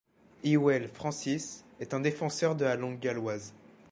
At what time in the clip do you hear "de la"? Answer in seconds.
2.55-2.75